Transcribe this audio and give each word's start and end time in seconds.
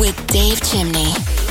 With 0.00 0.26
Dave 0.28 0.62
Chimney. 0.62 1.49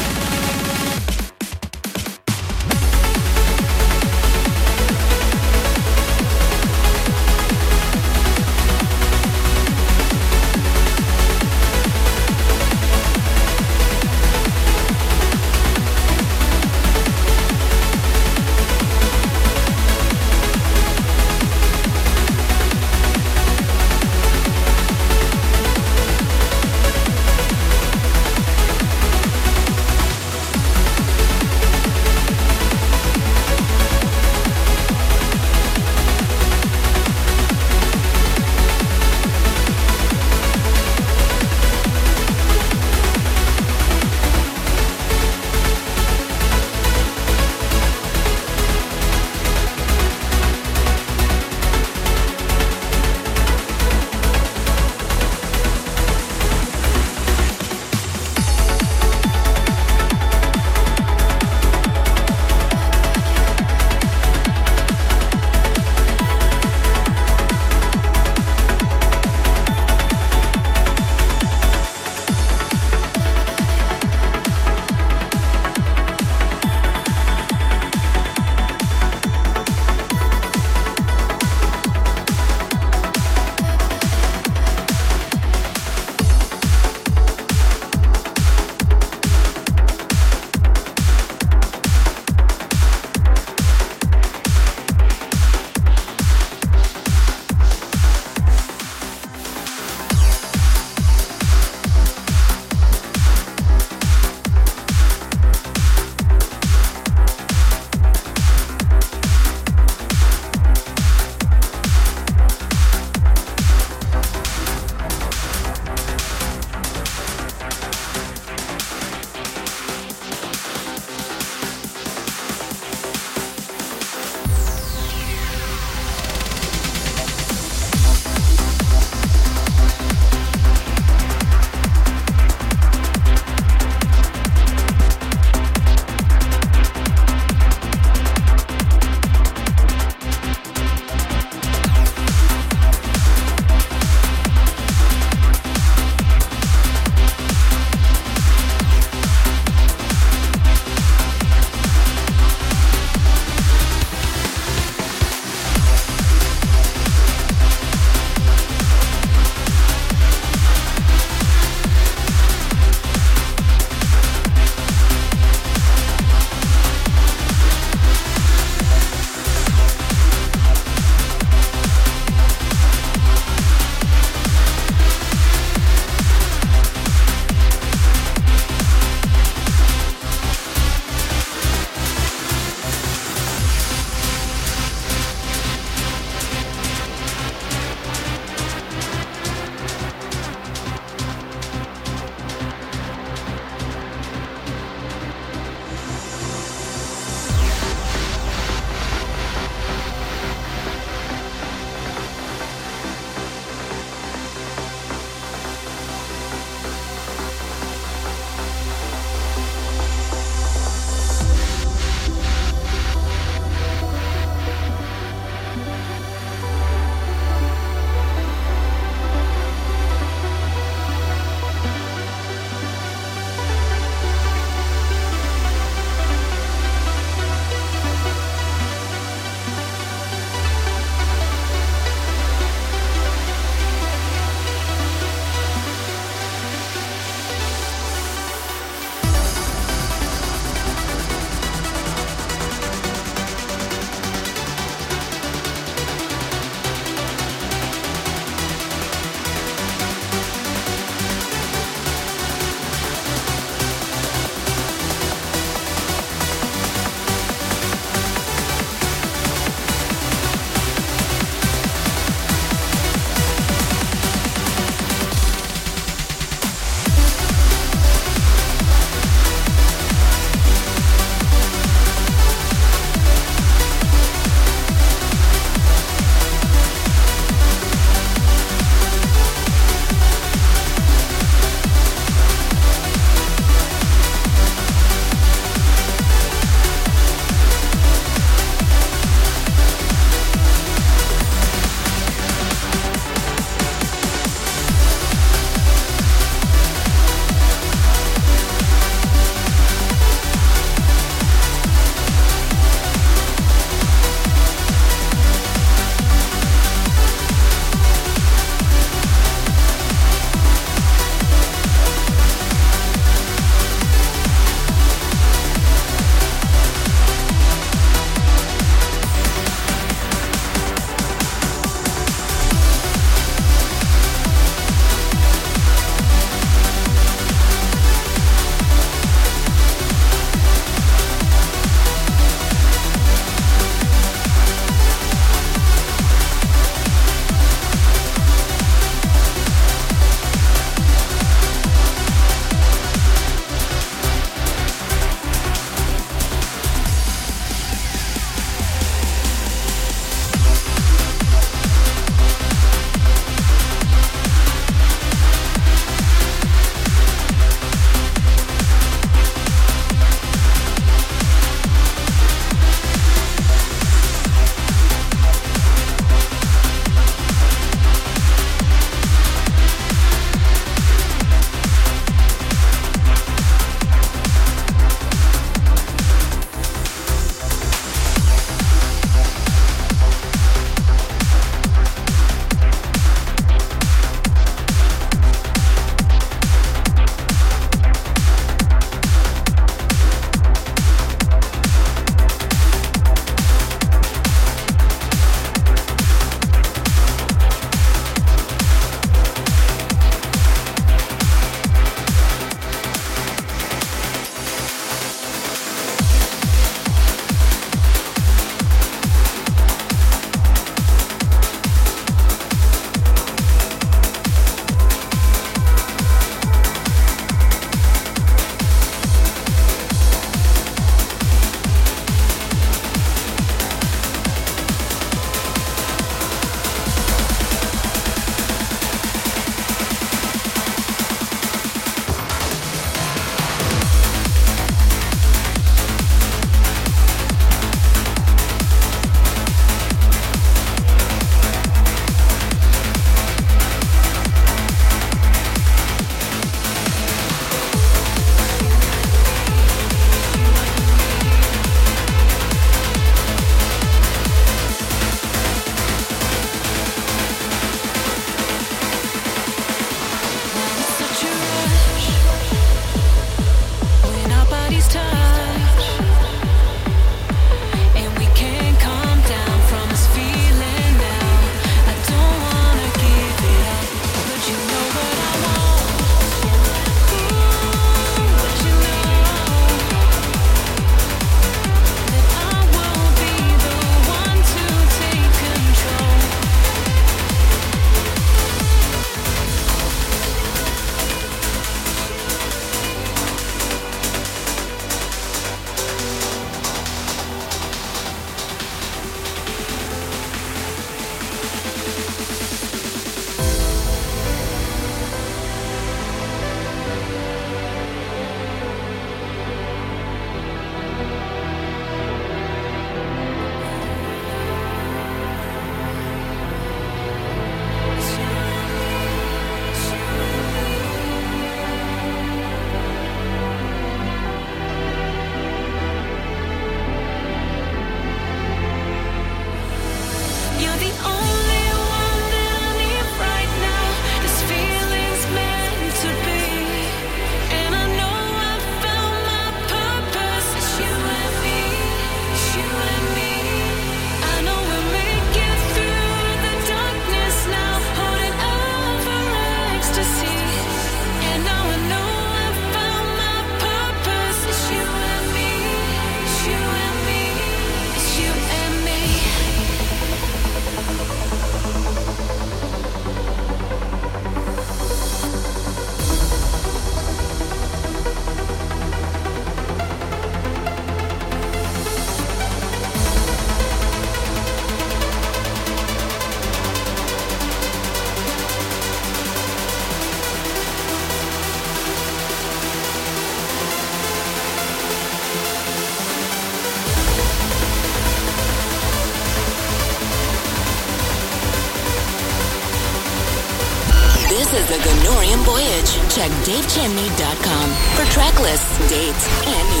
Check 596.41 596.49
davechimney.com 596.65 597.89
for 598.15 598.25
track 598.31 598.59
lists, 598.59 598.97
dates, 599.07 599.47
and 599.67 599.89
news. 599.89 600.00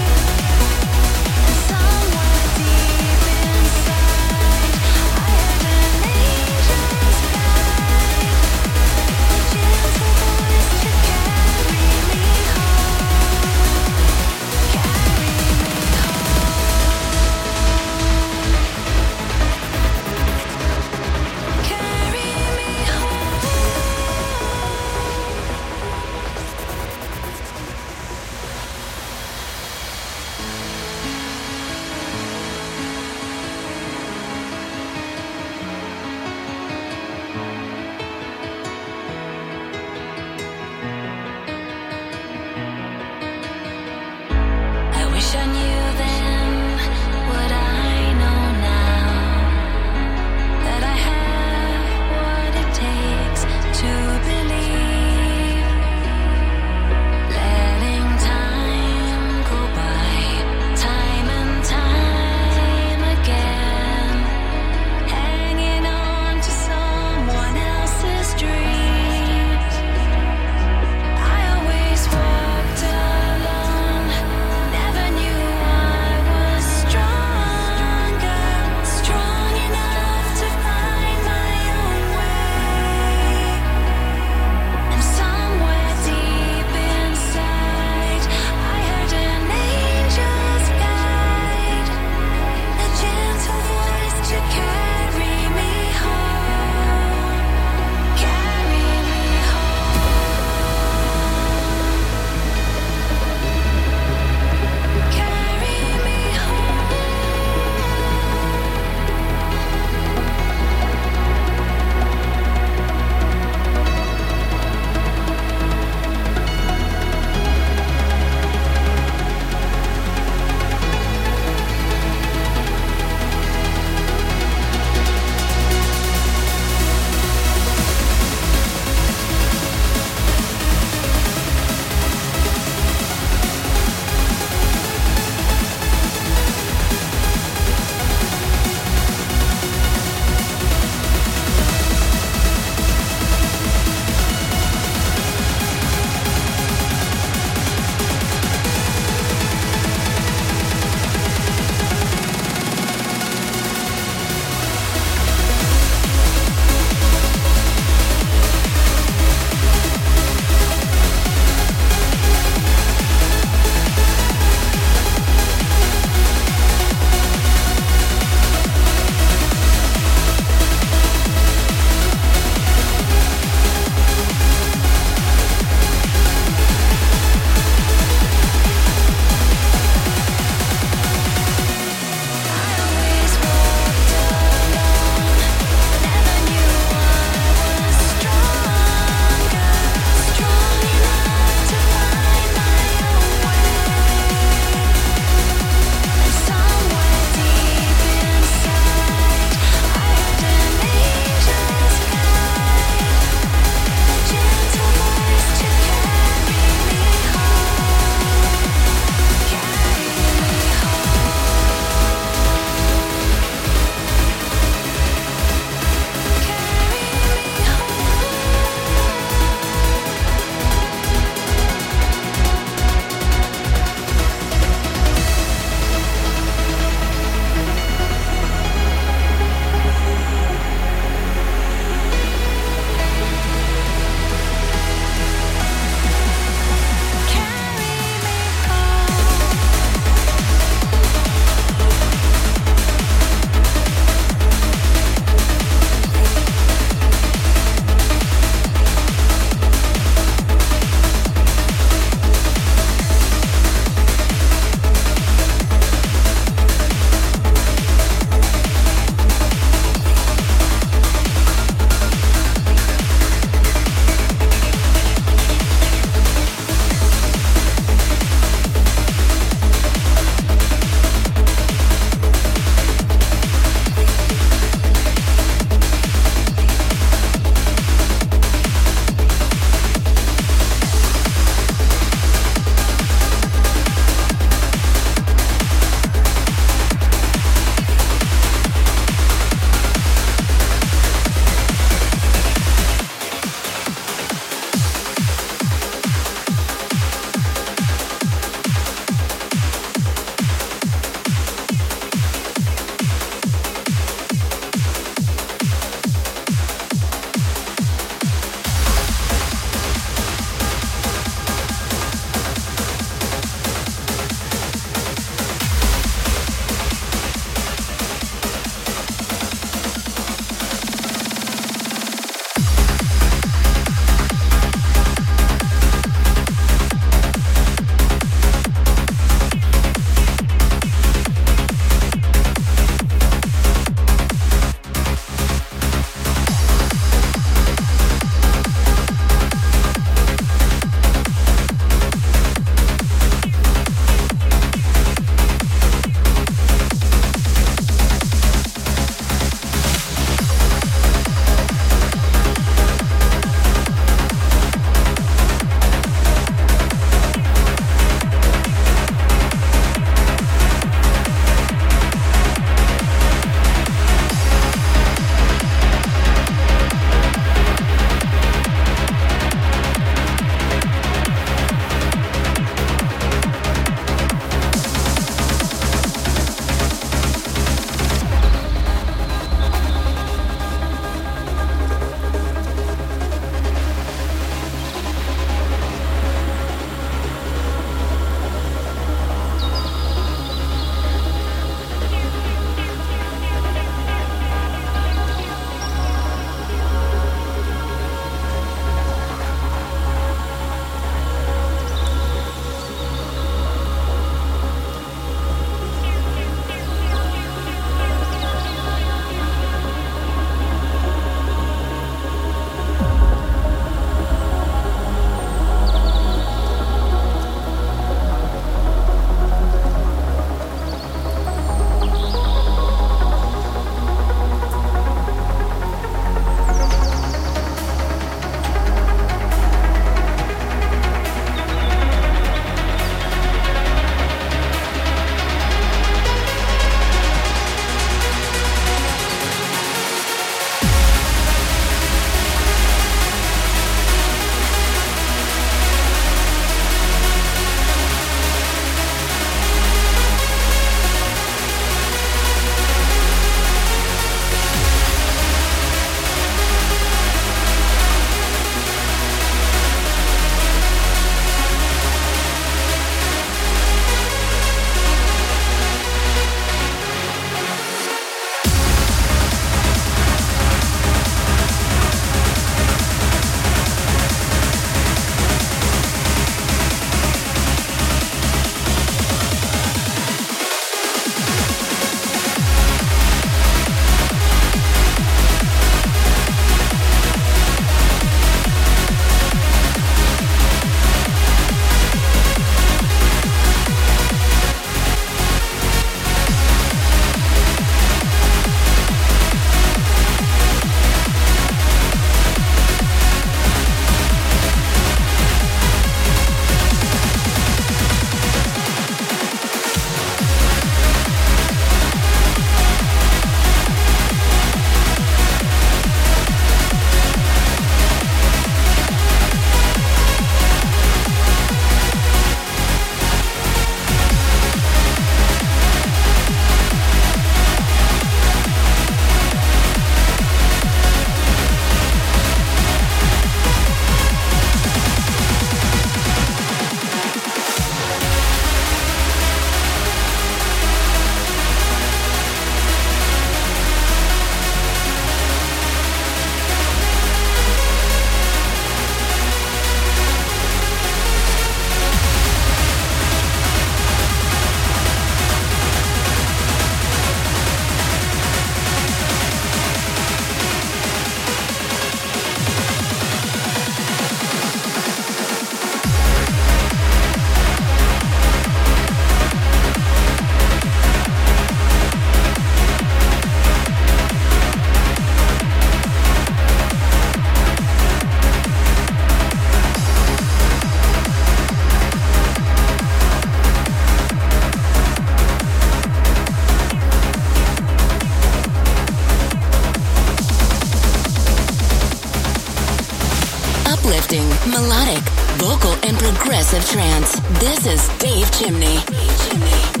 Melodic, 594.71 595.21
vocal, 595.57 595.93
and 596.07 596.17
progressive 596.17 596.87
trance. 596.89 597.39
This 597.59 597.85
is 597.85 598.07
Dave 598.19 598.49
Chimney. 598.51 598.97
Ganorian 598.97 599.61
Voyage 599.61 600.00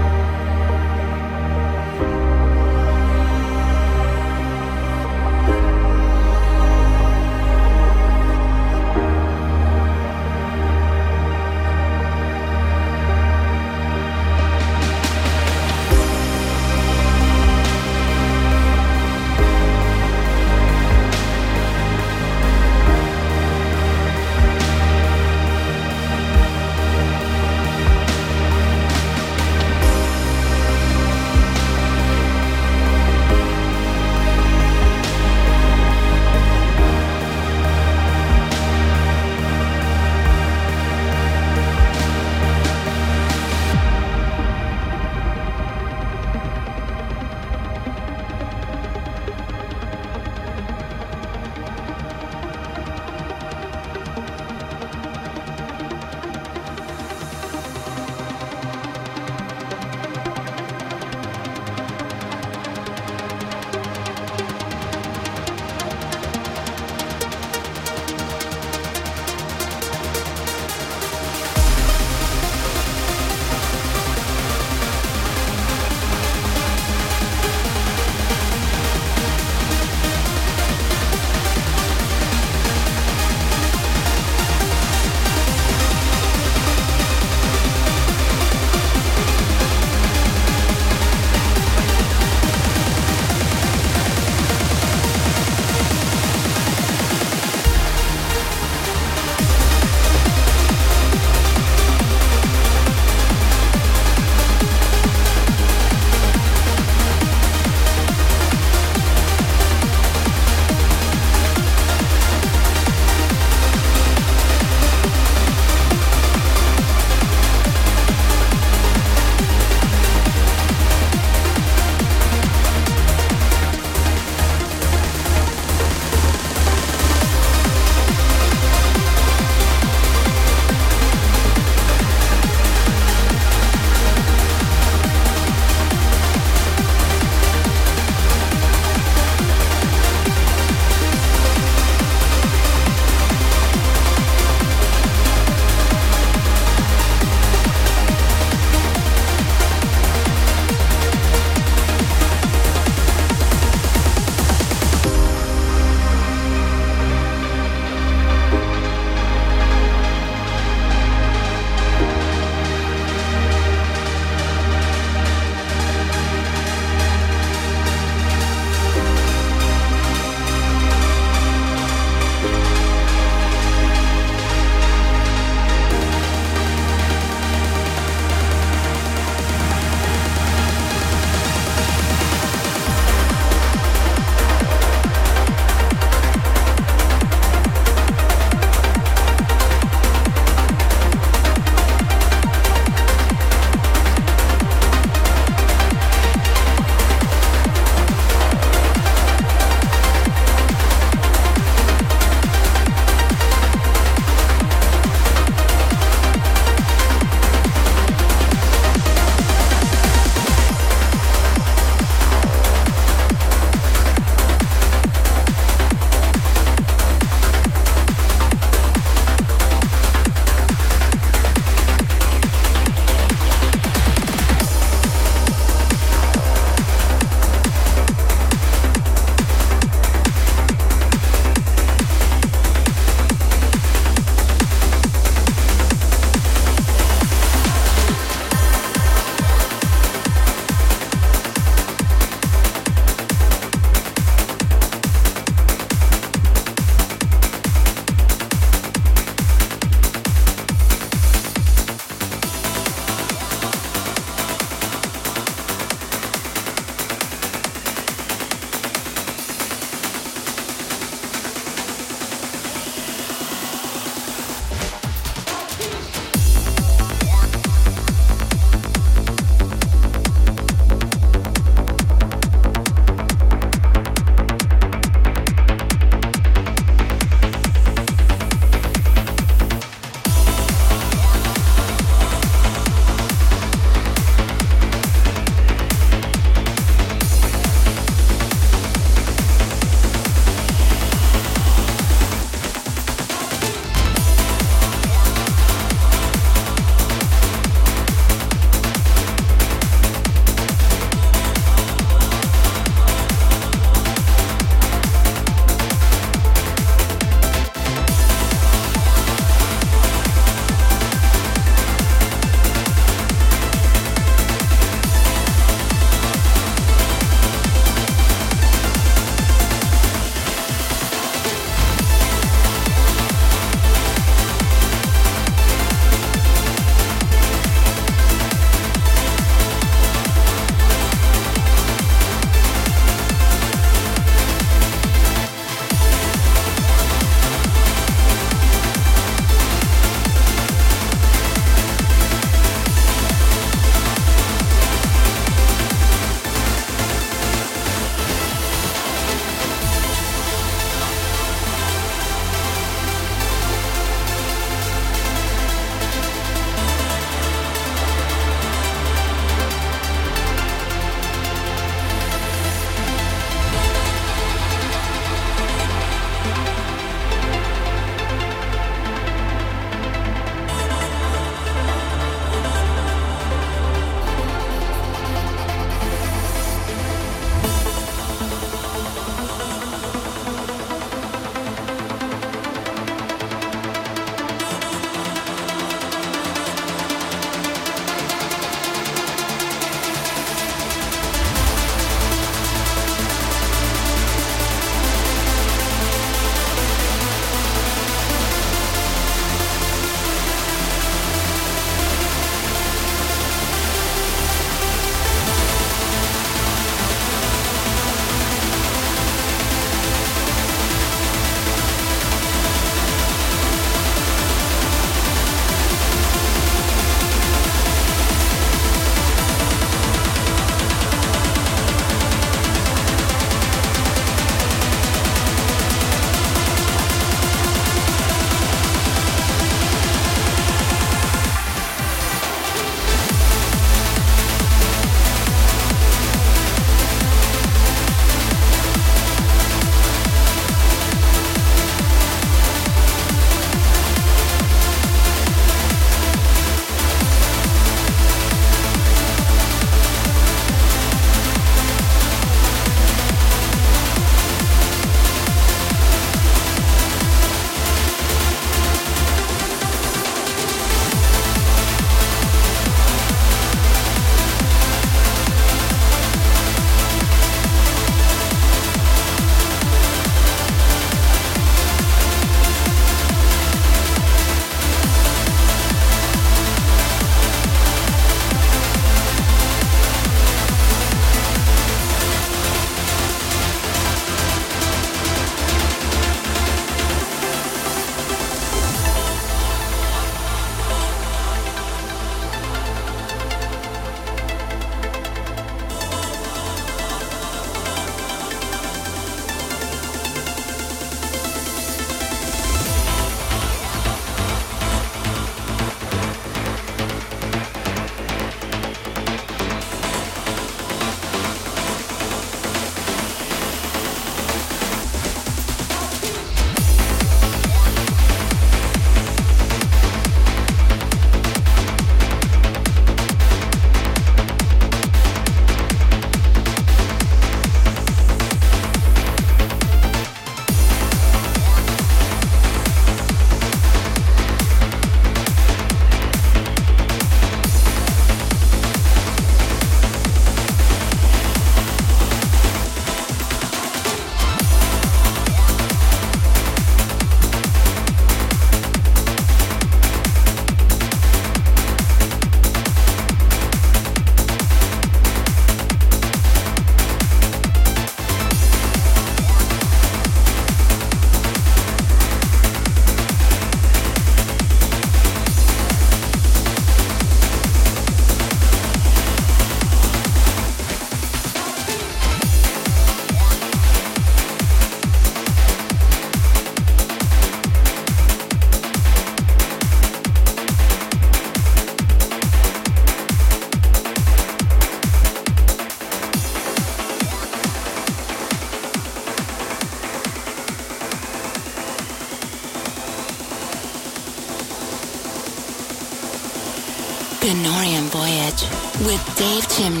Dave 599.41 599.67
Chimney. 599.69 600.00